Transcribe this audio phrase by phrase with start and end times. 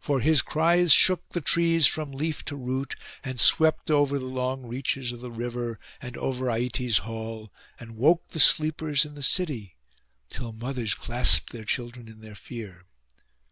[0.00, 4.66] For his cries shook the trees from leaf to root, and swept over the long
[4.66, 9.76] reaches of the river, and over Aietes' hall, and woke the sleepers in the city,
[10.28, 12.82] till mothers clasped their children in their fear.